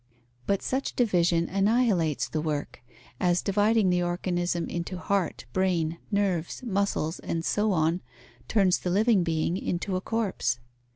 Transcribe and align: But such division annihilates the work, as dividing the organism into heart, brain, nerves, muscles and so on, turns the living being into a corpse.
But 0.47 0.63
such 0.63 0.95
division 0.95 1.47
annihilates 1.47 2.27
the 2.27 2.41
work, 2.41 2.81
as 3.19 3.43
dividing 3.43 3.91
the 3.91 4.01
organism 4.01 4.67
into 4.67 4.97
heart, 4.97 5.45
brain, 5.53 5.99
nerves, 6.09 6.63
muscles 6.63 7.19
and 7.19 7.45
so 7.45 7.71
on, 7.71 8.01
turns 8.47 8.79
the 8.79 8.89
living 8.89 9.21
being 9.23 9.57
into 9.57 9.95
a 9.95 10.01
corpse. 10.01 10.57